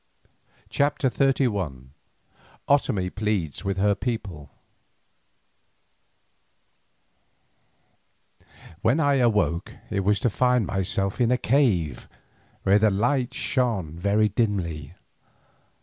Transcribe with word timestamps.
CHAPTER 0.69 1.11
XXXI 1.11 1.89
OTOMIE 2.67 3.11
PLEADS 3.11 3.63
WITH 3.63 3.77
HER 3.77 3.93
PEOPLE 3.93 4.49
When 8.81 8.99
I 8.99 9.17
awoke 9.17 9.73
it 9.91 9.99
was 9.99 10.19
to 10.21 10.31
find 10.31 10.65
myself 10.65 11.21
in 11.21 11.29
a 11.29 11.37
cave, 11.37 12.09
where 12.63 12.79
the 12.79 12.89
light 12.89 13.35
shone 13.35 13.91
very 13.95 14.27
dimly. 14.29 14.95